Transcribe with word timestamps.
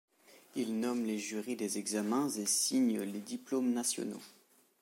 Il 0.55 0.79
nomme 0.79 1.05
les 1.05 1.19
jurys 1.19 1.55
des 1.55 1.77
examens 1.77 2.27
et 2.29 2.47
signe 2.47 2.99
les 3.01 3.19
diplômes 3.21 3.71
nationaux. 3.71 4.17